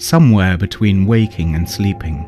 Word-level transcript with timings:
Somewhere 0.00 0.56
between 0.56 1.04
waking 1.04 1.54
and 1.54 1.68
sleeping, 1.68 2.24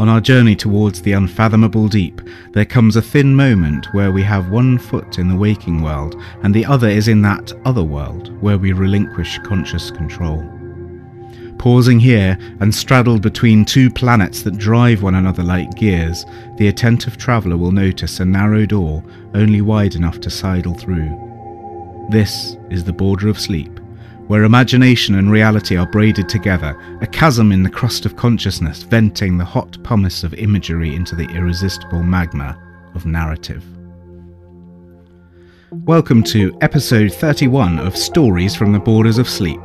on 0.00 0.08
our 0.08 0.20
journey 0.20 0.56
towards 0.56 1.02
the 1.02 1.12
unfathomable 1.12 1.86
deep, 1.86 2.20
there 2.50 2.64
comes 2.64 2.96
a 2.96 3.00
thin 3.00 3.36
moment 3.36 3.86
where 3.92 4.10
we 4.10 4.24
have 4.24 4.50
one 4.50 4.76
foot 4.76 5.20
in 5.20 5.28
the 5.28 5.36
waking 5.36 5.82
world 5.82 6.20
and 6.42 6.52
the 6.52 6.66
other 6.66 6.88
is 6.88 7.06
in 7.06 7.22
that 7.22 7.52
other 7.64 7.84
world 7.84 8.36
where 8.42 8.58
we 8.58 8.72
relinquish 8.72 9.38
conscious 9.44 9.88
control. 9.92 10.44
Pausing 11.58 12.00
here 12.00 12.36
and 12.58 12.74
straddled 12.74 13.22
between 13.22 13.64
two 13.64 13.88
planets 13.88 14.42
that 14.42 14.58
drive 14.58 15.04
one 15.04 15.14
another 15.14 15.44
like 15.44 15.72
gears, 15.76 16.26
the 16.56 16.66
attentive 16.66 17.18
traveller 17.18 17.56
will 17.56 17.70
notice 17.70 18.18
a 18.18 18.24
narrow 18.24 18.66
door 18.66 19.00
only 19.34 19.60
wide 19.60 19.94
enough 19.94 20.18
to 20.22 20.28
sidle 20.28 20.74
through. 20.74 22.08
This 22.10 22.56
is 22.68 22.82
the 22.82 22.92
border 22.92 23.28
of 23.28 23.38
sleep, 23.38 23.78
where 24.28 24.44
imagination 24.44 25.16
and 25.16 25.30
reality 25.30 25.76
are 25.76 25.86
braided 25.86 26.28
together, 26.28 26.78
a 27.00 27.06
chasm 27.06 27.50
in 27.50 27.62
the 27.62 27.70
crust 27.70 28.06
of 28.06 28.16
consciousness 28.16 28.84
venting 28.84 29.36
the 29.36 29.44
hot 29.44 29.76
pumice 29.82 30.22
of 30.22 30.32
imagery 30.34 30.94
into 30.94 31.16
the 31.16 31.26
irresistible 31.30 32.02
magma 32.02 32.56
of 32.94 33.04
narrative. 33.04 33.64
Welcome 35.72 36.22
to 36.24 36.56
episode 36.60 37.12
31 37.12 37.80
of 37.80 37.96
Stories 37.96 38.54
from 38.54 38.72
the 38.72 38.78
Borders 38.78 39.18
of 39.18 39.28
Sleep, 39.28 39.60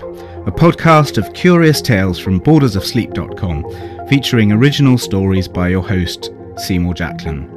a 0.47 0.51
podcast 0.51 1.17
of 1.17 1.33
curious 1.33 1.79
tales 1.79 2.17
from 2.17 2.41
bordersofsleep.com, 2.41 4.07
featuring 4.07 4.51
original 4.51 4.97
stories 4.97 5.47
by 5.47 5.67
your 5.69 5.87
host, 5.87 6.31
Seymour 6.57 6.95
Jacklin. 6.95 7.47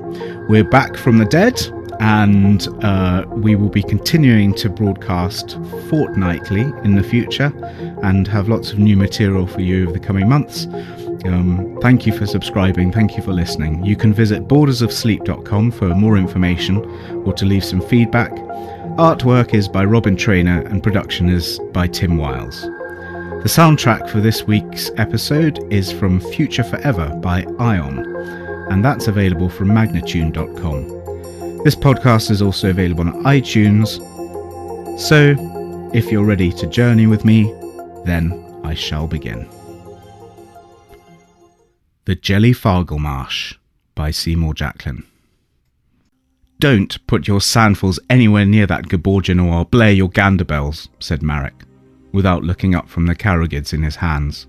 We're 0.48 0.64
back 0.64 0.96
from 0.96 1.16
the 1.16 1.24
dead 1.24 1.58
and 2.00 2.66
uh, 2.82 3.24
we 3.28 3.54
will 3.54 3.68
be 3.68 3.82
continuing 3.82 4.54
to 4.54 4.70
broadcast 4.70 5.58
fortnightly 5.88 6.62
in 6.82 6.96
the 6.96 7.02
future 7.02 7.52
and 8.02 8.26
have 8.26 8.48
lots 8.48 8.72
of 8.72 8.78
new 8.78 8.96
material 8.96 9.46
for 9.46 9.60
you 9.60 9.82
over 9.84 9.92
the 9.92 10.00
coming 10.00 10.28
months. 10.28 10.66
Um, 11.26 11.78
thank 11.82 12.06
you 12.06 12.16
for 12.16 12.26
subscribing. 12.26 12.90
Thank 12.90 13.18
you 13.18 13.22
for 13.22 13.34
listening. 13.34 13.84
You 13.84 13.96
can 13.96 14.14
visit 14.14 14.48
bordersofsleep.com 14.48 15.70
for 15.72 15.94
more 15.94 16.16
information 16.16 16.78
or 17.26 17.34
to 17.34 17.44
leave 17.44 17.64
some 17.64 17.82
feedback. 17.82 18.32
Artwork 18.96 19.52
is 19.52 19.68
by 19.68 19.84
Robin 19.84 20.16
Trainer 20.16 20.62
and 20.62 20.82
production 20.82 21.28
is 21.28 21.58
by 21.72 21.86
Tim 21.86 22.16
Wiles. 22.16 22.62
The 22.62 23.48
soundtrack 23.48 24.08
for 24.08 24.20
this 24.20 24.46
week's 24.46 24.90
episode 24.96 25.58
is 25.70 25.92
from 25.92 26.20
Future 26.20 26.64
Forever 26.64 27.08
by 27.22 27.44
Ion, 27.58 28.04
and 28.70 28.84
that's 28.84 29.06
available 29.06 29.50
from 29.50 29.68
magnatune.com. 29.68 30.99
This 31.62 31.76
podcast 31.76 32.30
is 32.30 32.40
also 32.40 32.70
available 32.70 33.06
on 33.06 33.22
iTunes. 33.24 34.00
So, 34.98 35.34
if 35.92 36.10
you're 36.10 36.24
ready 36.24 36.50
to 36.52 36.66
journey 36.66 37.06
with 37.06 37.26
me, 37.26 37.52
then 38.06 38.32
I 38.64 38.72
shall 38.72 39.06
begin. 39.06 39.46
The 42.06 42.14
Jelly 42.14 42.52
Fargle 42.52 42.98
Marsh 42.98 43.56
by 43.94 44.10
Seymour 44.10 44.54
Jacklin. 44.54 45.04
Don't 46.58 47.06
put 47.06 47.28
your 47.28 47.42
sandfuls 47.42 48.00
anywhere 48.08 48.46
near 48.46 48.66
that 48.66 48.88
Geborgian 48.88 49.38
or 49.38 49.52
I'll 49.52 49.64
blare 49.66 49.92
your 49.92 50.08
gander 50.08 50.46
bells, 50.46 50.88
said 50.98 51.22
Marek, 51.22 51.64
without 52.12 52.42
looking 52.42 52.74
up 52.74 52.88
from 52.88 53.04
the 53.04 53.14
Karogids 53.14 53.74
in 53.74 53.82
his 53.82 53.96
hands. 53.96 54.46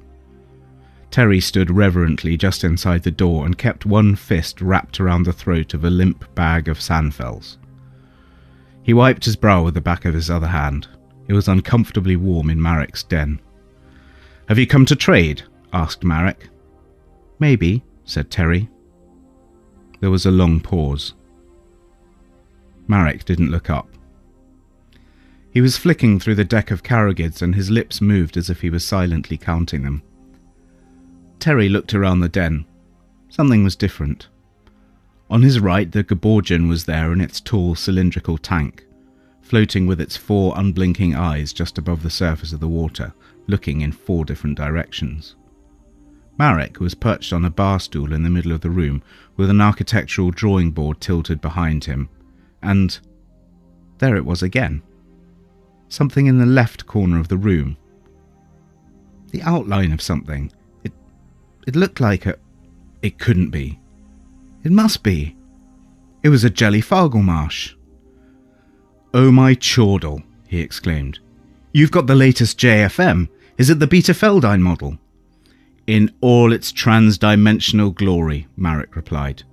Terry 1.11 1.41
stood 1.41 1.69
reverently 1.69 2.37
just 2.37 2.63
inside 2.63 3.03
the 3.03 3.11
door 3.11 3.45
and 3.45 3.57
kept 3.57 3.85
one 3.85 4.15
fist 4.15 4.61
wrapped 4.61 5.01
around 5.01 5.23
the 5.23 5.33
throat 5.33 5.73
of 5.73 5.83
a 5.83 5.89
limp 5.89 6.23
bag 6.35 6.69
of 6.69 6.79
sandfells. 6.79 7.57
He 8.81 8.93
wiped 8.93 9.25
his 9.25 9.35
brow 9.35 9.63
with 9.63 9.73
the 9.73 9.81
back 9.81 10.05
of 10.05 10.13
his 10.13 10.29
other 10.29 10.47
hand. 10.47 10.87
It 11.27 11.33
was 11.33 11.49
uncomfortably 11.49 12.15
warm 12.15 12.49
in 12.49 12.61
Marek's 12.61 13.03
den. 13.03 13.41
Have 14.47 14.57
you 14.57 14.65
come 14.65 14.85
to 14.85 14.95
trade? 14.95 15.43
asked 15.73 16.03
Marek. 16.03 16.49
Maybe, 17.39 17.83
said 18.05 18.31
Terry. 18.31 18.69
There 19.99 20.11
was 20.11 20.25
a 20.25 20.31
long 20.31 20.61
pause. 20.61 21.13
Marek 22.87 23.25
didn't 23.25 23.51
look 23.51 23.69
up. 23.69 23.87
He 25.51 25.61
was 25.61 25.77
flicking 25.77 26.19
through 26.19 26.35
the 26.35 26.45
deck 26.45 26.71
of 26.71 26.83
Karogids 26.83 27.41
and 27.41 27.53
his 27.53 27.69
lips 27.69 27.99
moved 27.99 28.37
as 28.37 28.49
if 28.49 28.61
he 28.61 28.69
was 28.69 28.85
silently 28.85 29.37
counting 29.37 29.83
them. 29.83 30.01
Terry 31.41 31.69
looked 31.69 31.95
around 31.95 32.19
the 32.19 32.29
den. 32.29 32.65
Something 33.29 33.63
was 33.63 33.75
different. 33.75 34.27
On 35.27 35.41
his 35.41 35.59
right, 35.59 35.91
the 35.91 36.03
Geborgian 36.03 36.69
was 36.69 36.85
there 36.85 37.11
in 37.11 37.19
its 37.19 37.41
tall 37.41 37.73
cylindrical 37.73 38.37
tank, 38.37 38.85
floating 39.41 39.87
with 39.87 39.99
its 39.99 40.15
four 40.15 40.53
unblinking 40.55 41.15
eyes 41.15 41.51
just 41.51 41.79
above 41.79 42.03
the 42.03 42.11
surface 42.11 42.53
of 42.53 42.59
the 42.59 42.67
water, 42.67 43.11
looking 43.47 43.81
in 43.81 43.91
four 43.91 44.23
different 44.23 44.55
directions. 44.55 45.35
Marek 46.37 46.79
was 46.79 46.93
perched 46.93 47.33
on 47.33 47.43
a 47.43 47.49
bar 47.49 47.79
stool 47.79 48.13
in 48.13 48.21
the 48.21 48.29
middle 48.29 48.51
of 48.51 48.61
the 48.61 48.69
room, 48.69 49.01
with 49.35 49.49
an 49.49 49.61
architectural 49.61 50.29
drawing 50.29 50.69
board 50.69 51.01
tilted 51.01 51.41
behind 51.41 51.85
him, 51.85 52.07
and 52.61 52.99
there 53.97 54.15
it 54.15 54.25
was 54.25 54.43
again. 54.43 54.83
Something 55.89 56.27
in 56.27 56.37
the 56.37 56.45
left 56.45 56.85
corner 56.85 57.19
of 57.19 57.29
the 57.29 57.37
room. 57.37 57.77
The 59.31 59.41
outline 59.41 59.91
of 59.91 60.03
something, 60.03 60.51
it 61.67 61.75
looked 61.75 61.99
like 61.99 62.25
a. 62.25 62.35
It 63.01 63.17
couldn't 63.17 63.49
be. 63.49 63.79
It 64.63 64.71
must 64.71 65.03
be. 65.03 65.35
It 66.23 66.29
was 66.29 66.43
a 66.43 66.49
jelly 66.49 66.81
Fargelmarsh. 66.81 67.73
Oh 69.13 69.31
my 69.31 69.55
chordle, 69.55 70.23
he 70.47 70.59
exclaimed. 70.59 71.19
You've 71.73 71.91
got 71.91 72.07
the 72.07 72.15
latest 72.15 72.59
JFM. 72.59 73.27
Is 73.57 73.69
it 73.69 73.79
the 73.79 73.87
Beta 73.87 74.13
Feldine 74.13 74.61
model? 74.61 74.97
In 75.87 76.11
all 76.21 76.53
its 76.53 76.71
trans-dimensional 76.71 77.91
glory, 77.91 78.47
Marek 78.55 78.95
replied. 78.95 79.43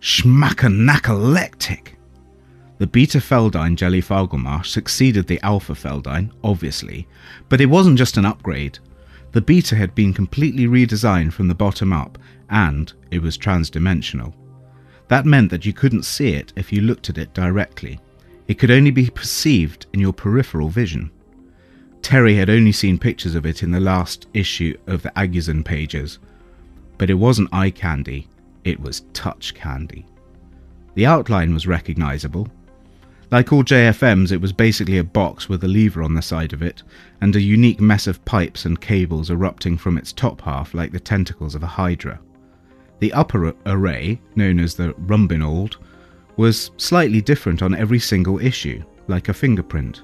Schmackernacalectic. 0.00 1.88
The 2.78 2.86
Beta 2.86 3.20
Feldine 3.20 3.76
Jelly 3.76 4.00
Fargelmarsh 4.00 4.66
succeeded 4.66 5.26
the 5.26 5.40
Alpha 5.42 5.74
Feldine, 5.74 6.32
obviously, 6.42 7.06
but 7.50 7.60
it 7.60 7.66
wasn't 7.66 7.98
just 7.98 8.16
an 8.16 8.24
upgrade. 8.24 8.78
The 9.32 9.40
beta 9.40 9.76
had 9.76 9.94
been 9.94 10.12
completely 10.12 10.66
redesigned 10.66 11.32
from 11.32 11.48
the 11.48 11.54
bottom 11.54 11.92
up, 11.92 12.18
and 12.48 12.92
it 13.10 13.22
was 13.22 13.38
transdimensional. 13.38 14.34
That 15.08 15.26
meant 15.26 15.50
that 15.50 15.64
you 15.64 15.72
couldn't 15.72 16.04
see 16.04 16.34
it 16.34 16.52
if 16.56 16.72
you 16.72 16.80
looked 16.80 17.10
at 17.10 17.18
it 17.18 17.34
directly. 17.34 18.00
It 18.48 18.58
could 18.58 18.70
only 18.70 18.90
be 18.90 19.10
perceived 19.10 19.86
in 19.92 20.00
your 20.00 20.12
peripheral 20.12 20.68
vision. 20.68 21.10
Terry 22.02 22.34
had 22.34 22.50
only 22.50 22.72
seen 22.72 22.98
pictures 22.98 23.34
of 23.34 23.46
it 23.46 23.62
in 23.62 23.70
the 23.70 23.80
last 23.80 24.26
issue 24.34 24.76
of 24.86 25.02
the 25.02 25.12
Aguzen 25.16 25.64
pages, 25.64 26.18
but 26.98 27.10
it 27.10 27.14
wasn't 27.14 27.52
eye 27.52 27.70
candy, 27.70 28.26
it 28.64 28.80
was 28.80 29.02
touch 29.12 29.54
candy. 29.54 30.06
The 30.94 31.06
outline 31.06 31.54
was 31.54 31.66
recognizable, 31.66 32.48
like 33.30 33.52
all 33.52 33.62
JFMs, 33.62 34.32
it 34.32 34.40
was 34.40 34.52
basically 34.52 34.98
a 34.98 35.04
box 35.04 35.48
with 35.48 35.62
a 35.62 35.68
lever 35.68 36.02
on 36.02 36.14
the 36.14 36.22
side 36.22 36.52
of 36.52 36.62
it, 36.62 36.82
and 37.20 37.36
a 37.36 37.40
unique 37.40 37.80
mess 37.80 38.06
of 38.06 38.24
pipes 38.24 38.64
and 38.64 38.80
cables 38.80 39.30
erupting 39.30 39.78
from 39.78 39.96
its 39.96 40.12
top 40.12 40.40
half 40.40 40.74
like 40.74 40.90
the 40.90 40.98
tentacles 40.98 41.54
of 41.54 41.62
a 41.62 41.68
hydra. 41.68 42.18
The 42.98 43.12
upper 43.12 43.54
array, 43.66 44.20
known 44.34 44.58
as 44.58 44.74
the 44.74 44.92
Rumbinold, 44.94 45.76
was 46.36 46.70
slightly 46.76 47.20
different 47.20 47.62
on 47.62 47.74
every 47.74 48.00
single 48.00 48.40
issue, 48.40 48.82
like 49.06 49.28
a 49.28 49.34
fingerprint. 49.34 50.02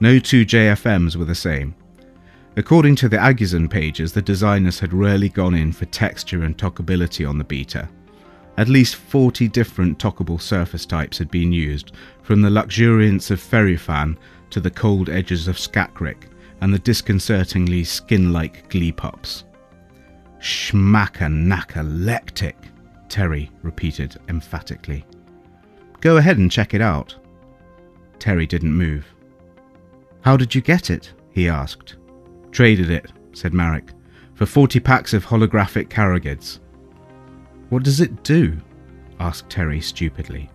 No 0.00 0.18
two 0.18 0.46
JFMs 0.46 1.16
were 1.16 1.24
the 1.24 1.34
same. 1.34 1.74
According 2.56 2.94
to 2.96 3.08
the 3.08 3.16
Aguzen 3.16 3.68
pages, 3.68 4.12
the 4.12 4.22
designers 4.22 4.78
had 4.78 4.92
rarely 4.92 5.28
gone 5.28 5.54
in 5.54 5.72
for 5.72 5.86
texture 5.86 6.44
and 6.44 6.56
talkability 6.56 7.28
on 7.28 7.36
the 7.36 7.44
beta, 7.44 7.88
at 8.56 8.68
least 8.68 8.96
40 8.96 9.48
different 9.48 9.98
tockable 9.98 10.40
surface 10.40 10.86
types 10.86 11.18
had 11.18 11.30
been 11.30 11.52
used, 11.52 11.92
from 12.22 12.40
the 12.40 12.50
luxuriance 12.50 13.30
of 13.30 13.40
Ferrufan 13.40 14.16
to 14.50 14.60
the 14.60 14.70
cold 14.70 15.08
edges 15.08 15.48
of 15.48 15.56
Skakrik 15.56 16.28
and 16.60 16.72
the 16.72 16.78
disconcertingly 16.78 17.82
skin-like 17.84 18.70
Gleepups. 18.70 19.42
Schmackernacalectic, 20.40 22.54
Terry 23.08 23.50
repeated 23.62 24.16
emphatically. 24.28 25.04
Go 26.00 26.18
ahead 26.18 26.38
and 26.38 26.50
check 26.50 26.74
it 26.74 26.80
out. 26.80 27.14
Terry 28.18 28.46
didn't 28.46 28.72
move. 28.72 29.06
How 30.20 30.36
did 30.36 30.54
you 30.54 30.60
get 30.60 30.90
it? 30.90 31.12
he 31.32 31.48
asked. 31.48 31.96
Traded 32.52 32.90
it, 32.90 33.10
said 33.32 33.52
Marek, 33.52 33.90
for 34.34 34.46
40 34.46 34.78
packs 34.80 35.12
of 35.12 35.26
holographic 35.26 35.88
Karogids. 35.88 36.60
What 37.74 37.82
does 37.82 38.00
it 38.00 38.22
do? 38.22 38.56
asked 39.18 39.50
Terry 39.50 39.80
stupidly. 39.80 40.48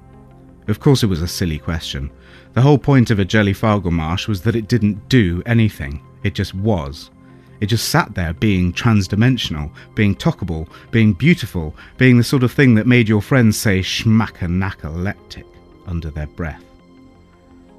Of 0.69 0.79
course, 0.79 1.03
it 1.03 1.07
was 1.07 1.21
a 1.21 1.27
silly 1.27 1.59
question. 1.59 2.11
The 2.53 2.61
whole 2.61 2.77
point 2.77 3.11
of 3.11 3.19
a 3.19 3.25
jelly 3.25 3.53
Fargelmarsh 3.53 4.29
was 4.29 4.41
that 4.43 4.55
it 4.55 4.69
didn't 4.69 5.09
do 5.09 5.43
anything, 5.45 6.01
it 6.23 6.33
just 6.33 6.55
was. 6.55 7.11
It 7.59 7.65
just 7.65 7.89
sat 7.89 8.15
there 8.15 8.31
being 8.31 8.71
transdimensional, 8.71 9.69
being 9.95 10.15
talkable, 10.15 10.69
being 10.91 11.11
beautiful, 11.11 11.75
being 11.97 12.17
the 12.17 12.23
sort 12.23 12.43
of 12.43 12.53
thing 12.53 12.73
that 12.75 12.87
made 12.87 13.09
your 13.09 13.21
friends 13.21 13.57
say 13.57 13.81
schmackernacaleptic 13.81 15.43
under 15.87 16.11
their 16.11 16.27
breath. 16.27 16.63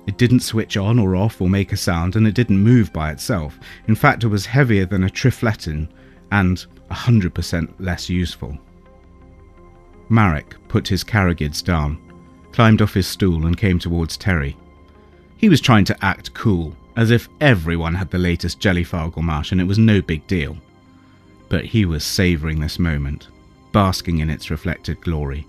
It 0.06 0.18
didn't 0.18 0.40
switch 0.40 0.76
on 0.76 0.98
or 0.98 1.16
off 1.16 1.40
or 1.40 1.48
make 1.48 1.72
a 1.72 1.78
sound, 1.78 2.14
and 2.14 2.26
it 2.26 2.34
didn't 2.34 2.62
move 2.62 2.92
by 2.92 3.10
itself. 3.10 3.58
In 3.88 3.94
fact, 3.94 4.22
it 4.22 4.28
was 4.28 4.44
heavier 4.44 4.84
than 4.84 5.04
a 5.04 5.08
trifletin 5.08 5.88
and 6.30 6.66
100% 6.90 7.72
less 7.78 8.10
useful. 8.10 8.58
Marek 10.10 10.56
put 10.68 10.88
his 10.88 11.04
Karrigids 11.04 11.64
down, 11.64 11.98
climbed 12.52 12.82
off 12.82 12.94
his 12.94 13.06
stool, 13.06 13.46
and 13.46 13.56
came 13.56 13.78
towards 13.78 14.16
Terry. 14.16 14.56
He 15.36 15.48
was 15.48 15.60
trying 15.60 15.84
to 15.86 16.04
act 16.04 16.34
cool, 16.34 16.76
as 16.96 17.10
if 17.10 17.28
everyone 17.40 17.94
had 17.94 18.10
the 18.10 18.18
latest 18.18 18.60
Jellyfargelmash 18.60 19.52
and 19.52 19.60
it 19.60 19.64
was 19.64 19.78
no 19.78 20.02
big 20.02 20.26
deal. 20.26 20.56
But 21.48 21.64
he 21.64 21.84
was 21.84 22.04
savouring 22.04 22.60
this 22.60 22.78
moment, 22.78 23.28
basking 23.72 24.18
in 24.18 24.28
its 24.28 24.50
reflected 24.50 25.00
glory. 25.00 25.46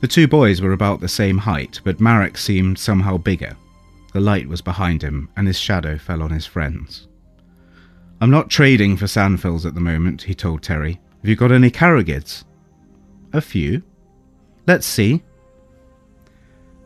The 0.00 0.08
two 0.08 0.26
boys 0.26 0.60
were 0.60 0.72
about 0.72 1.00
the 1.00 1.08
same 1.08 1.38
height, 1.38 1.80
but 1.84 2.00
Marek 2.00 2.36
seemed 2.36 2.78
somehow 2.78 3.16
bigger. 3.18 3.56
The 4.12 4.20
light 4.20 4.48
was 4.48 4.60
behind 4.60 5.02
him, 5.02 5.28
and 5.36 5.46
his 5.46 5.58
shadow 5.58 5.98
fell 5.98 6.22
on 6.22 6.30
his 6.30 6.46
friends. 6.46 7.08
I'm 8.20 8.30
not 8.30 8.50
trading 8.50 8.96
for 8.96 9.06
sandfills 9.06 9.66
at 9.66 9.74
the 9.74 9.80
moment, 9.80 10.22
he 10.22 10.34
told 10.34 10.62
Terry. 10.62 11.00
Have 11.20 11.28
you 11.28 11.36
got 11.36 11.52
any 11.52 11.70
Karrigids? 11.70 12.44
A 13.34 13.40
few. 13.40 13.82
Let's 14.66 14.86
see. 14.86 15.22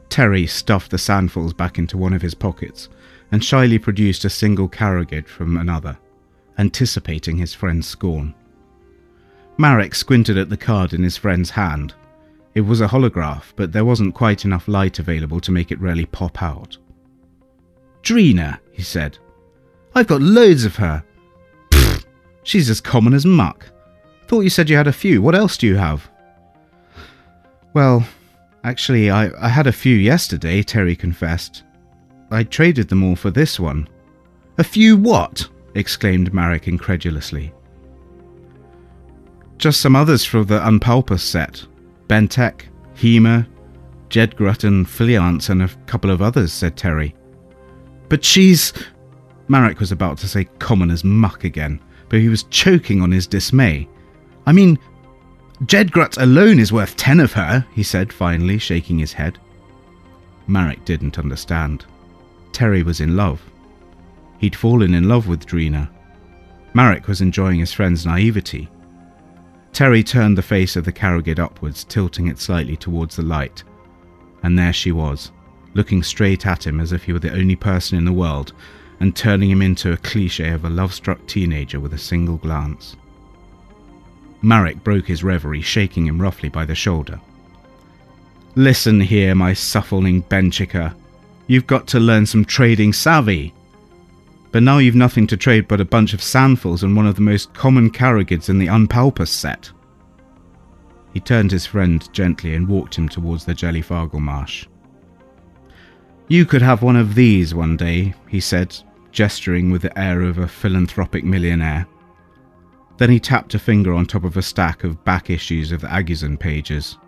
Terry 0.08 0.46
stuffed 0.46 0.90
the 0.90 0.98
sandfills 0.98 1.52
back 1.52 1.78
into 1.78 1.98
one 1.98 2.14
of 2.14 2.22
his 2.22 2.34
pockets 2.34 2.88
and 3.30 3.44
shyly 3.44 3.78
produced 3.78 4.24
a 4.24 4.30
single 4.30 4.66
Karrigid 4.66 5.28
from 5.28 5.58
another, 5.58 5.98
anticipating 6.56 7.36
his 7.36 7.52
friend's 7.52 7.86
scorn. 7.86 8.34
Marek 9.58 9.94
squinted 9.94 10.38
at 10.38 10.48
the 10.48 10.56
card 10.56 10.94
in 10.94 11.02
his 11.02 11.18
friend's 11.18 11.50
hand. 11.50 11.92
It 12.54 12.62
was 12.62 12.80
a 12.80 12.88
holograph, 12.88 13.52
but 13.54 13.72
there 13.72 13.84
wasn't 13.84 14.14
quite 14.14 14.46
enough 14.46 14.68
light 14.68 14.98
available 14.98 15.40
to 15.42 15.52
make 15.52 15.70
it 15.70 15.80
really 15.80 16.06
pop 16.06 16.42
out. 16.42 16.78
Drina, 18.02 18.58
he 18.72 18.82
said. 18.82 19.18
I've 19.94 20.06
got 20.06 20.22
loads 20.22 20.64
of 20.64 20.76
her. 20.76 21.04
Pfft, 21.70 22.06
she's 22.42 22.70
as 22.70 22.80
common 22.80 23.12
as 23.12 23.26
muck. 23.26 23.66
Thought 24.28 24.40
you 24.40 24.50
said 24.50 24.70
you 24.70 24.78
had 24.78 24.86
a 24.86 24.92
few. 24.92 25.20
What 25.20 25.34
else 25.34 25.58
do 25.58 25.66
you 25.66 25.76
have? 25.76 26.10
Well, 27.78 28.04
actually, 28.64 29.08
I, 29.08 29.30
I 29.40 29.48
had 29.48 29.68
a 29.68 29.72
few 29.72 29.94
yesterday, 29.94 30.64
Terry 30.64 30.96
confessed. 30.96 31.62
I 32.28 32.42
traded 32.42 32.88
them 32.88 33.04
all 33.04 33.14
for 33.14 33.30
this 33.30 33.60
one. 33.60 33.88
A 34.58 34.64
few 34.64 34.96
what? 34.96 35.48
exclaimed 35.76 36.34
Marek 36.34 36.66
incredulously. 36.66 37.54
Just 39.58 39.80
some 39.80 39.94
others 39.94 40.24
from 40.24 40.46
the 40.46 40.60
Unpulpus 40.60 41.22
set. 41.22 41.64
Bentek, 42.08 42.62
Hema, 42.96 43.46
Jedgrut 44.08 44.64
and 44.64 44.84
Filiance 44.84 45.48
and 45.48 45.62
a 45.62 45.70
couple 45.86 46.10
of 46.10 46.20
others, 46.20 46.52
said 46.52 46.76
Terry. 46.76 47.14
But 48.08 48.24
she's... 48.24 48.72
Marek 49.46 49.78
was 49.78 49.92
about 49.92 50.18
to 50.18 50.26
say 50.26 50.46
common 50.58 50.90
as 50.90 51.04
muck 51.04 51.44
again, 51.44 51.78
but 52.08 52.18
he 52.18 52.28
was 52.28 52.42
choking 52.50 53.02
on 53.02 53.12
his 53.12 53.28
dismay. 53.28 53.88
I 54.46 54.52
mean, 54.52 54.80
Jedgrut 55.64 56.16
alone 56.22 56.60
is 56.60 56.72
worth 56.72 56.96
ten 56.96 57.18
of 57.18 57.32
her, 57.32 57.66
he 57.74 57.82
said 57.82 58.12
finally, 58.12 58.58
shaking 58.58 58.98
his 58.98 59.12
head. 59.12 59.38
Marek 60.46 60.84
didn't 60.84 61.18
understand. 61.18 61.84
Terry 62.52 62.82
was 62.82 63.00
in 63.00 63.16
love. 63.16 63.42
He'd 64.38 64.54
fallen 64.54 64.94
in 64.94 65.08
love 65.08 65.26
with 65.26 65.46
Drina. 65.46 65.90
Marek 66.74 67.08
was 67.08 67.20
enjoying 67.20 67.58
his 67.58 67.72
friend's 67.72 68.06
naivety. 68.06 68.68
Terry 69.72 70.02
turned 70.02 70.38
the 70.38 70.42
face 70.42 70.76
of 70.76 70.84
the 70.84 70.92
Karrigid 70.92 71.40
upwards, 71.40 71.84
tilting 71.84 72.28
it 72.28 72.38
slightly 72.38 72.76
towards 72.76 73.16
the 73.16 73.22
light. 73.22 73.64
And 74.44 74.56
there 74.56 74.72
she 74.72 74.92
was, 74.92 75.32
looking 75.74 76.04
straight 76.04 76.46
at 76.46 76.66
him 76.66 76.80
as 76.80 76.92
if 76.92 77.02
he 77.02 77.12
were 77.12 77.18
the 77.18 77.34
only 77.34 77.56
person 77.56 77.98
in 77.98 78.04
the 78.04 78.12
world, 78.12 78.52
and 79.00 79.14
turning 79.14 79.50
him 79.50 79.62
into 79.62 79.92
a 79.92 79.96
cliche 79.96 80.50
of 80.50 80.64
a 80.64 80.70
love 80.70 80.94
struck 80.94 81.26
teenager 81.26 81.80
with 81.80 81.94
a 81.94 81.98
single 81.98 82.36
glance. 82.36 82.96
Marek 84.42 84.82
broke 84.84 85.06
his 85.06 85.24
reverie, 85.24 85.62
shaking 85.62 86.06
him 86.06 86.20
roughly 86.20 86.48
by 86.48 86.64
the 86.64 86.74
shoulder. 86.74 87.20
Listen 88.54 89.00
here, 89.00 89.34
my 89.34 89.52
suffering 89.52 90.22
Benchika. 90.24 90.94
You've 91.46 91.66
got 91.66 91.86
to 91.88 92.00
learn 92.00 92.26
some 92.26 92.44
trading 92.44 92.92
savvy. 92.92 93.54
But 94.50 94.62
now 94.62 94.78
you've 94.78 94.94
nothing 94.94 95.26
to 95.28 95.36
trade 95.36 95.68
but 95.68 95.80
a 95.80 95.84
bunch 95.84 96.14
of 96.14 96.22
sandfills 96.22 96.82
and 96.82 96.96
one 96.96 97.06
of 97.06 97.14
the 97.14 97.20
most 97.20 97.52
common 97.54 97.90
carrigids 97.90 98.48
in 98.48 98.58
the 98.58 98.68
Unpulpus 98.68 99.30
set. 99.30 99.70
He 101.12 101.20
turned 101.20 101.50
his 101.50 101.66
friend 101.66 102.08
gently 102.12 102.54
and 102.54 102.68
walked 102.68 102.94
him 102.94 103.08
towards 103.08 103.44
the 103.44 103.54
Jellyfargle 103.54 104.20
marsh. 104.20 104.66
You 106.28 106.44
could 106.44 106.62
have 106.62 106.82
one 106.82 106.96
of 106.96 107.14
these 107.14 107.54
one 107.54 107.76
day, 107.76 108.14
he 108.28 108.40
said, 108.40 108.76
gesturing 109.12 109.70
with 109.70 109.82
the 109.82 109.98
air 109.98 110.22
of 110.22 110.38
a 110.38 110.46
philanthropic 110.48 111.24
millionaire. 111.24 111.86
Then 112.98 113.10
he 113.10 113.20
tapped 113.20 113.54
a 113.54 113.58
finger 113.58 113.94
on 113.94 114.06
top 114.06 114.24
of 114.24 114.36
a 114.36 114.42
stack 114.42 114.84
of 114.84 115.02
back 115.04 115.30
issues 115.30 115.72
of 115.72 115.80
the 115.80 115.86
Agizon 115.86 116.38
pages. 116.38 116.98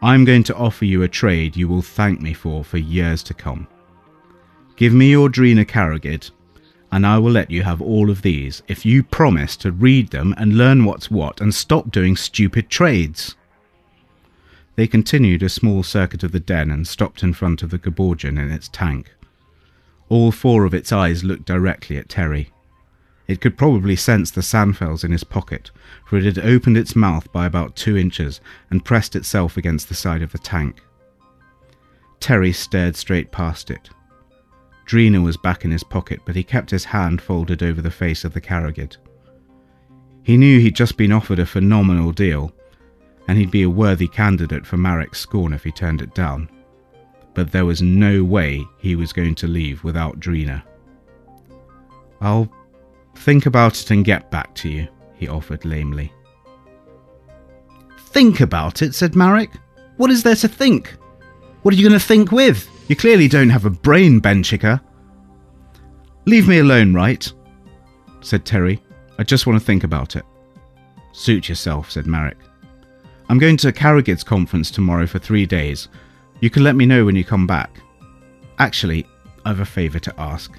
I'm 0.00 0.24
going 0.24 0.44
to 0.44 0.54
offer 0.54 0.84
you 0.84 1.02
a 1.02 1.08
trade 1.08 1.56
you 1.56 1.66
will 1.68 1.82
thank 1.82 2.20
me 2.20 2.32
for 2.32 2.62
for 2.62 2.78
years 2.78 3.24
to 3.24 3.34
come. 3.34 3.66
Give 4.76 4.94
me 4.94 5.10
your 5.10 5.28
Drina 5.28 5.64
Karrigid, 5.64 6.30
and 6.92 7.04
I 7.04 7.18
will 7.18 7.32
let 7.32 7.50
you 7.50 7.64
have 7.64 7.82
all 7.82 8.10
of 8.10 8.22
these 8.22 8.62
if 8.68 8.86
you 8.86 9.02
promise 9.02 9.56
to 9.56 9.72
read 9.72 10.10
them 10.10 10.34
and 10.38 10.56
learn 10.56 10.84
what's 10.84 11.10
what 11.10 11.40
and 11.40 11.52
stop 11.52 11.90
doing 11.90 12.16
stupid 12.16 12.70
trades. 12.70 13.34
They 14.76 14.86
continued 14.86 15.42
a 15.42 15.48
small 15.48 15.82
circuit 15.82 16.22
of 16.22 16.30
the 16.30 16.38
den 16.38 16.70
and 16.70 16.86
stopped 16.86 17.24
in 17.24 17.34
front 17.34 17.64
of 17.64 17.70
the 17.70 17.78
Geborgen 17.80 18.38
in 18.38 18.52
its 18.52 18.68
tank. 18.68 19.12
All 20.08 20.30
four 20.30 20.64
of 20.64 20.72
its 20.72 20.92
eyes 20.92 21.24
looked 21.24 21.44
directly 21.44 21.98
at 21.98 22.08
Terry. 22.08 22.52
It 23.28 23.42
could 23.42 23.58
probably 23.58 23.94
sense 23.94 24.30
the 24.30 24.42
sandfills 24.42 25.04
in 25.04 25.12
his 25.12 25.22
pocket, 25.22 25.70
for 26.06 26.16
it 26.16 26.24
had 26.24 26.44
opened 26.44 26.78
its 26.78 26.96
mouth 26.96 27.30
by 27.30 27.44
about 27.44 27.76
two 27.76 27.96
inches 27.96 28.40
and 28.70 28.84
pressed 28.84 29.14
itself 29.14 29.58
against 29.58 29.88
the 29.88 29.94
side 29.94 30.22
of 30.22 30.32
the 30.32 30.38
tank. 30.38 30.82
Terry 32.20 32.52
stared 32.52 32.96
straight 32.96 33.30
past 33.30 33.70
it. 33.70 33.90
Drina 34.86 35.20
was 35.20 35.36
back 35.36 35.66
in 35.66 35.70
his 35.70 35.84
pocket, 35.84 36.20
but 36.24 36.34
he 36.34 36.42
kept 36.42 36.70
his 36.70 36.86
hand 36.86 37.20
folded 37.20 37.62
over 37.62 37.82
the 37.82 37.90
face 37.90 38.24
of 38.24 38.32
the 38.32 38.40
Karrigid. 38.40 38.96
He 40.22 40.38
knew 40.38 40.58
he'd 40.58 40.74
just 40.74 40.96
been 40.96 41.12
offered 41.12 41.38
a 41.38 41.46
phenomenal 41.46 42.12
deal, 42.12 42.52
and 43.28 43.36
he'd 43.36 43.50
be 43.50 43.62
a 43.62 43.70
worthy 43.70 44.08
candidate 44.08 44.66
for 44.66 44.78
Marek's 44.78 45.20
scorn 45.20 45.52
if 45.52 45.64
he 45.64 45.70
turned 45.70 46.00
it 46.00 46.14
down. 46.14 46.48
But 47.34 47.52
there 47.52 47.66
was 47.66 47.82
no 47.82 48.24
way 48.24 48.66
he 48.78 48.96
was 48.96 49.12
going 49.12 49.34
to 49.36 49.46
leave 49.46 49.84
without 49.84 50.18
Drina. 50.18 50.64
I'll 52.22 52.50
think 53.18 53.46
about 53.46 53.80
it 53.80 53.90
and 53.90 54.04
get 54.04 54.30
back 54.30 54.54
to 54.56 54.68
you, 54.68 54.88
he 55.14 55.28
offered 55.28 55.64
lamely. 55.64 56.12
Think 57.98 58.40
about 58.40 58.82
it, 58.82 58.94
said 58.94 59.14
Marek. 59.14 59.50
What 59.96 60.10
is 60.10 60.22
there 60.22 60.36
to 60.36 60.48
think? 60.48 60.96
What 61.62 61.74
are 61.74 61.76
you 61.76 61.88
going 61.88 61.98
to 61.98 62.04
think 62.04 62.32
with? 62.32 62.68
You 62.88 62.96
clearly 62.96 63.28
don't 63.28 63.50
have 63.50 63.64
a 63.64 63.70
brain, 63.70 64.20
Benchika. 64.20 64.80
Leave 66.24 66.48
me 66.48 66.58
alone, 66.58 66.94
right? 66.94 67.30
said 68.20 68.44
Terry. 68.44 68.82
I 69.18 69.24
just 69.24 69.46
want 69.46 69.58
to 69.58 69.64
think 69.64 69.84
about 69.84 70.16
it. 70.16 70.24
Suit 71.12 71.48
yourself, 71.48 71.90
said 71.90 72.06
Marek. 72.06 72.38
I'm 73.28 73.38
going 73.38 73.56
to 73.58 73.72
Karrigid's 73.72 74.24
conference 74.24 74.70
tomorrow 74.70 75.06
for 75.06 75.18
three 75.18 75.46
days. 75.46 75.88
You 76.40 76.50
can 76.50 76.62
let 76.62 76.76
me 76.76 76.86
know 76.86 77.04
when 77.04 77.16
you 77.16 77.24
come 77.24 77.46
back. 77.46 77.80
Actually, 78.58 79.06
I've 79.44 79.60
a 79.60 79.64
favour 79.64 79.98
to 79.98 80.20
ask. 80.20 80.58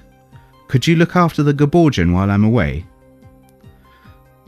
Could 0.70 0.86
you 0.86 0.94
look 0.94 1.16
after 1.16 1.42
the 1.42 1.52
Geborgen 1.52 2.12
while 2.12 2.30
I'm 2.30 2.44
away? 2.44 2.86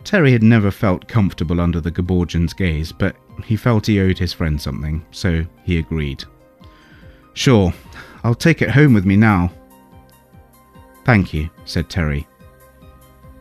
Terry 0.05 0.31
had 0.31 0.45
never 0.45 0.71
felt 0.71 1.09
comfortable 1.09 1.61
under 1.61 1.81
the 1.81 1.91
Geborgen's 1.91 2.53
gaze, 2.53 2.93
but 2.93 3.17
he 3.45 3.57
felt 3.57 3.89
he 3.89 3.99
owed 3.99 4.21
his 4.21 4.33
friend 4.33 4.63
something, 4.63 5.05
so 5.11 5.45
he 5.65 5.79
agreed. 5.79 6.23
Sure, 7.35 7.75
I'll 8.23 8.37
take 8.37 8.63
it 8.63 8.71
home 8.71 8.95
with 8.95 9.05
me 9.05 9.17
now. 9.17 9.51
Thank 11.05 11.35
you, 11.35 11.51
said 11.65 11.91
Terry. 11.91 12.29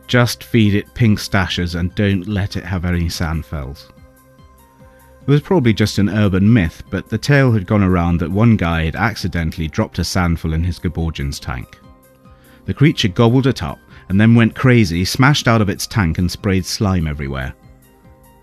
Just 0.08 0.42
feed 0.42 0.74
it 0.74 0.92
pink 0.92 1.20
stashes 1.20 1.78
and 1.78 1.94
don't 1.94 2.26
let 2.26 2.56
it 2.56 2.64
have 2.64 2.84
any 2.84 3.08
sandfills. 3.08 3.92
It 5.20 5.30
was 5.30 5.40
probably 5.40 5.72
just 5.72 5.98
an 5.98 6.08
urban 6.08 6.52
myth, 6.52 6.82
but 6.90 7.08
the 7.08 7.16
tale 7.16 7.52
had 7.52 7.68
gone 7.68 7.84
around 7.84 8.18
that 8.18 8.32
one 8.32 8.56
guy 8.56 8.86
had 8.86 8.96
accidentally 8.96 9.68
dropped 9.68 10.00
a 10.00 10.04
sandful 10.04 10.52
in 10.52 10.64
his 10.64 10.80
Geborgen's 10.80 11.38
tank. 11.38 11.78
The 12.64 12.74
creature 12.74 13.08
gobbled 13.08 13.46
it 13.46 13.62
up 13.62 13.80
and 14.08 14.20
then 14.20 14.34
went 14.34 14.54
crazy, 14.54 15.04
smashed 15.04 15.48
out 15.48 15.60
of 15.60 15.68
its 15.68 15.86
tank, 15.86 16.18
and 16.18 16.30
sprayed 16.30 16.66
slime 16.66 17.06
everywhere. 17.06 17.54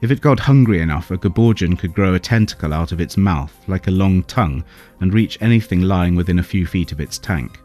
If 0.02 0.12
it 0.12 0.22
got 0.22 0.40
hungry 0.40 0.82
enough, 0.82 1.12
a 1.12 1.18
Geborgen 1.18 1.78
could 1.78 1.94
grow 1.94 2.14
a 2.14 2.20
tentacle 2.20 2.74
out 2.74 2.92
of 2.92 3.02
its 3.02 3.18
mouth, 3.18 3.54
like 3.68 3.88
a 3.88 3.92
long 3.92 4.24
tongue, 4.24 4.64
and 5.02 5.14
reach 5.14 5.38
anything 5.42 5.82
lying 5.82 6.16
within 6.16 6.40
a 6.40 6.44
few 6.44 6.66
feet 6.66 6.92
of 6.92 7.02
its 7.02 7.18
tank. 7.18 7.60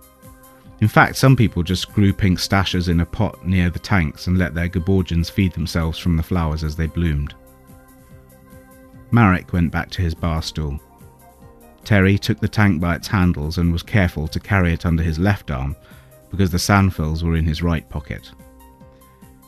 In 0.80 0.88
fact, 0.88 1.16
some 1.16 1.36
people 1.36 1.62
just 1.62 1.92
grew 1.94 2.12
pink 2.12 2.38
stashes 2.38 2.88
in 2.88 3.00
a 3.00 3.06
pot 3.06 3.46
near 3.46 3.70
the 3.70 3.78
tanks 3.78 4.26
and 4.26 4.36
let 4.36 4.54
their 4.54 4.68
Geborgens 4.68 5.30
feed 5.30 5.52
themselves 5.52 5.98
from 5.98 6.16
the 6.16 6.22
flowers 6.22 6.64
as 6.64 6.74
they 6.74 6.86
bloomed. 6.86 7.34
Marek 9.12 9.52
went 9.52 9.70
back 9.70 9.90
to 9.90 10.02
his 10.02 10.14
bar 10.14 10.42
stool. 10.42 10.80
Terry 11.84 12.18
took 12.18 12.40
the 12.40 12.48
tank 12.48 12.80
by 12.80 12.96
its 12.96 13.06
handles 13.06 13.58
and 13.58 13.72
was 13.72 13.82
careful 13.82 14.26
to 14.26 14.40
carry 14.40 14.72
it 14.72 14.84
under 14.84 15.02
his 15.02 15.18
left 15.18 15.50
arm 15.50 15.76
because 16.34 16.50
the 16.50 16.58
sandfills 16.58 17.22
were 17.22 17.36
in 17.36 17.44
his 17.44 17.62
right 17.62 17.88
pocket. 17.88 18.32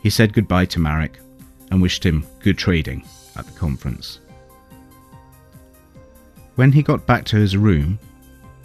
He 0.02 0.10
said 0.10 0.32
goodbye 0.32 0.66
to 0.66 0.78
Marek 0.78 1.18
and 1.72 1.82
wished 1.82 2.06
him 2.06 2.24
good 2.40 2.56
trading 2.56 3.04
at 3.34 3.44
the 3.44 3.58
conference. 3.58 4.20
When 6.54 6.70
he 6.70 6.82
got 6.82 7.04
back 7.04 7.24
to 7.26 7.36
his 7.36 7.56
room 7.56 7.98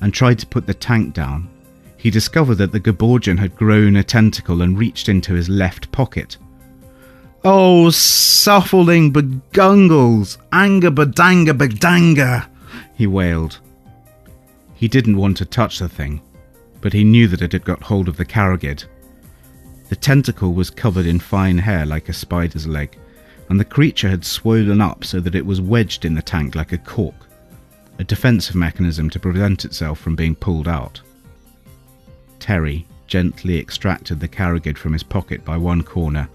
and 0.01 0.13
tried 0.13 0.37
to 0.37 0.45
put 0.45 0.67
the 0.67 0.73
tank 0.75 1.15
down, 1.15 1.49
he 1.97 2.11
discovered 2.11 2.55
that 2.55 2.71
the 2.71 2.79
Geborgian 2.79 3.37
had 3.37 3.55
grown 3.55 3.95
a 3.95 4.03
tentacle 4.03 4.61
and 4.61 4.77
reached 4.77 5.09
into 5.09 5.33
his 5.33 5.49
left 5.49 5.91
pocket. 5.91 6.37
Oh, 7.43 7.89
suffling 7.89 9.11
begungles, 9.11 10.37
anger 10.51 10.91
badanga 10.91 11.57
bedanga, 11.57 12.47
he 12.93 13.07
wailed. 13.07 13.59
He 14.75 14.87
didn't 14.87 15.17
want 15.17 15.37
to 15.37 15.45
touch 15.45 15.79
the 15.79 15.89
thing, 15.89 16.21
but 16.81 16.93
he 16.93 17.03
knew 17.03 17.27
that 17.27 17.41
it 17.41 17.51
had 17.51 17.63
got 17.63 17.83
hold 17.83 18.07
of 18.07 18.17
the 18.17 18.25
Karagid. 18.25 18.83
The 19.89 19.95
tentacle 19.95 20.53
was 20.53 20.69
covered 20.69 21.05
in 21.05 21.19
fine 21.19 21.59
hair 21.59 21.85
like 21.85 22.09
a 22.09 22.13
spider's 22.13 22.67
leg, 22.67 22.97
and 23.49 23.59
the 23.59 23.65
creature 23.65 24.09
had 24.09 24.25
swollen 24.25 24.81
up 24.81 25.03
so 25.03 25.19
that 25.19 25.35
it 25.35 25.45
was 25.45 25.61
wedged 25.61 26.05
in 26.05 26.15
the 26.15 26.21
tank 26.21 26.55
like 26.55 26.71
a 26.71 26.77
cork, 26.77 27.27
a 27.99 28.03
defensive 28.03 28.55
mechanism 28.55 29.09
to 29.09 29.19
prevent 29.19 29.65
itself 29.65 29.99
from 29.99 30.15
being 30.15 30.35
pulled 30.35 30.67
out. 30.67 31.01
Terry 32.39 32.87
gently 33.07 33.59
extracted 33.59 34.19
the 34.19 34.27
Karagid 34.27 34.77
from 34.77 34.93
his 34.93 35.03
pocket 35.03 35.43
by 35.45 35.57
one 35.57 35.83
corner 35.83 36.29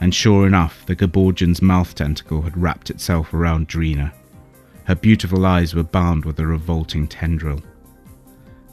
and 0.00 0.14
sure 0.14 0.46
enough, 0.46 0.84
the 0.86 0.96
Geborgian's 0.96 1.62
mouth 1.62 1.94
tentacle 1.94 2.42
had 2.42 2.56
wrapped 2.56 2.90
itself 2.90 3.32
around 3.32 3.68
Drina. 3.68 4.12
Her 4.84 4.94
beautiful 4.94 5.46
eyes 5.46 5.74
were 5.74 5.82
bound 5.82 6.24
with 6.24 6.38
a 6.38 6.46
revolting 6.46 7.08
tendril. 7.08 7.60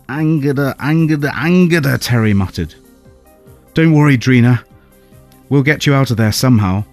Angada, 0.10 0.76
Angada, 0.78 1.32
Angada, 1.32 1.98
Terry 2.00 2.34
muttered. 2.34 2.76
Don't 3.74 3.94
worry, 3.94 4.18
Drina. 4.18 4.64
We'll 5.50 5.64
get 5.64 5.86
you 5.86 5.94
out 5.94 6.12
of 6.12 6.18
there 6.18 6.32
somehow. 6.32 6.84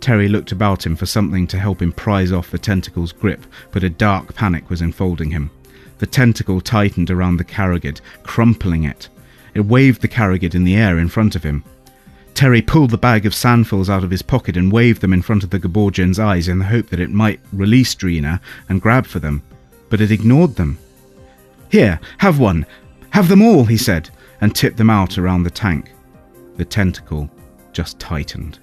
Terry 0.00 0.28
looked 0.28 0.52
about 0.52 0.86
him 0.86 0.94
for 0.94 1.06
something 1.06 1.46
to 1.48 1.58
help 1.58 1.82
him 1.82 1.92
prise 1.92 2.30
off 2.30 2.50
the 2.50 2.58
tentacle's 2.58 3.12
grip, 3.12 3.44
but 3.72 3.82
a 3.82 3.90
dark 3.90 4.34
panic 4.34 4.70
was 4.70 4.82
enfolding 4.82 5.30
him. 5.30 5.50
The 5.98 6.06
tentacle 6.06 6.60
tightened 6.60 7.10
around 7.10 7.38
the 7.38 7.44
Karagid, 7.44 8.00
crumpling 8.22 8.84
it. 8.84 9.08
It 9.54 9.62
waved 9.62 10.02
the 10.02 10.08
Karagid 10.08 10.54
in 10.54 10.64
the 10.64 10.76
air 10.76 10.98
in 10.98 11.08
front 11.08 11.34
of 11.34 11.42
him. 11.42 11.64
Terry 12.34 12.60
pulled 12.60 12.90
the 12.90 12.98
bag 12.98 13.24
of 13.24 13.34
sandfills 13.34 13.88
out 13.88 14.04
of 14.04 14.10
his 14.10 14.20
pocket 14.20 14.56
and 14.58 14.70
waved 14.70 15.00
them 15.00 15.14
in 15.14 15.22
front 15.22 15.42
of 15.42 15.50
the 15.50 15.58
Geborgian's 15.58 16.18
eyes 16.18 16.48
in 16.48 16.58
the 16.58 16.66
hope 16.66 16.90
that 16.90 17.00
it 17.00 17.10
might 17.10 17.40
release 17.52 17.94
Drina 17.94 18.40
and 18.68 18.82
grab 18.82 19.06
for 19.06 19.18
them, 19.18 19.42
but 19.88 20.02
it 20.02 20.10
ignored 20.10 20.56
them. 20.56 20.78
Here, 21.70 21.98
have 22.18 22.38
one. 22.38 22.66
Have 23.10 23.28
them 23.28 23.42
all, 23.42 23.64
he 23.64 23.76
said, 23.76 24.10
and 24.40 24.54
tipped 24.54 24.76
them 24.76 24.90
out 24.90 25.18
around 25.18 25.42
the 25.42 25.50
tank. 25.50 25.92
The 26.56 26.64
tentacle 26.64 27.30
just 27.72 27.98
tightened, 27.98 28.58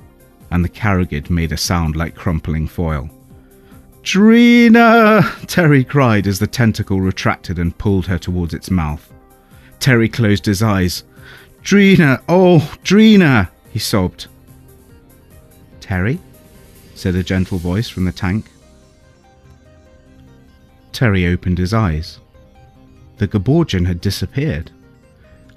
and 0.51 0.63
the 0.63 0.69
Karagid 0.69 1.29
made 1.29 1.51
a 1.51 1.57
sound 1.57 1.95
like 1.95 2.15
crumpling 2.15 2.67
foil. 2.67 3.09
Drina! 4.03 5.23
Terry 5.47 5.83
cried 5.83 6.27
as 6.27 6.39
the 6.39 6.47
tentacle 6.47 6.99
retracted 6.99 7.57
and 7.57 7.77
pulled 7.77 8.05
her 8.07 8.17
towards 8.17 8.53
its 8.53 8.69
mouth. 8.69 9.11
Terry 9.79 10.09
closed 10.09 10.45
his 10.45 10.61
eyes. 10.61 11.03
Drina! 11.61 12.21
Oh, 12.27 12.75
Drina! 12.83 13.49
he 13.71 13.79
sobbed. 13.79 14.27
Terry? 15.79 16.19
said 16.95 17.15
a 17.15 17.23
gentle 17.23 17.57
voice 17.57 17.89
from 17.89 18.05
the 18.05 18.11
tank. 18.11 18.49
Terry 20.91 21.25
opened 21.25 21.57
his 21.57 21.73
eyes. 21.73 22.19
The 23.17 23.27
Geborgian 23.27 23.85
had 23.85 24.01
disappeared, 24.01 24.71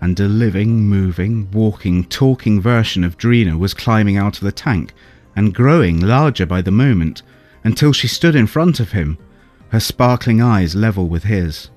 and 0.00 0.18
a 0.20 0.28
living, 0.28 0.80
moving, 0.80 1.50
walking, 1.50 2.04
talking 2.04 2.60
version 2.60 3.02
of 3.02 3.16
Drina 3.16 3.56
was 3.56 3.74
climbing 3.74 4.16
out 4.16 4.36
of 4.36 4.44
the 4.44 4.52
tank 4.52 4.92
and 5.34 5.54
growing 5.54 6.00
larger 6.00 6.46
by 6.46 6.62
the 6.62 6.70
moment 6.70 7.22
until 7.64 7.92
she 7.92 8.08
stood 8.08 8.34
in 8.34 8.46
front 8.46 8.80
of 8.80 8.92
him, 8.92 9.18
her 9.70 9.80
sparkling 9.80 10.40
eyes 10.40 10.74
level 10.74 11.08
with 11.08 11.24
his. 11.24 11.70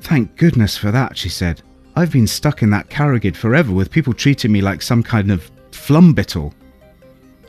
Thank 0.00 0.36
goodness 0.36 0.76
for 0.76 0.90
that, 0.90 1.16
she 1.16 1.28
said. 1.28 1.62
I've 1.94 2.10
been 2.10 2.26
stuck 2.26 2.62
in 2.62 2.70
that 2.70 2.88
Karagid 2.88 3.36
forever 3.36 3.72
with 3.72 3.90
people 3.90 4.14
treating 4.14 4.50
me 4.50 4.60
like 4.60 4.82
some 4.82 5.02
kind 5.02 5.30
of 5.30 5.50
flumbittle. 5.70 6.52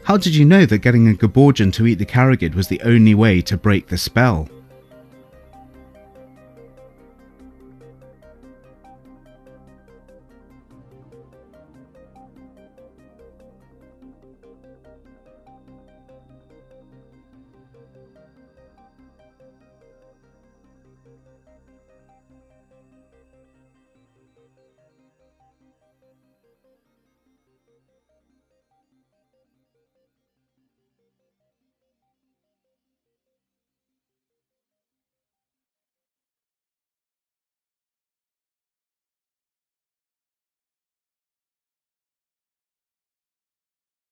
How 0.03 0.17
did 0.17 0.35
you 0.35 0.43
know 0.43 0.65
that 0.65 0.79
getting 0.79 1.07
a 1.07 1.13
Geborgian 1.13 1.71
to 1.73 1.87
eat 1.87 1.95
the 1.95 2.05
Karagid 2.05 2.53
was 2.53 2.67
the 2.67 2.81
only 2.81 3.15
way 3.15 3.41
to 3.41 3.57
break 3.57 3.87
the 3.87 3.97
spell? 3.97 4.49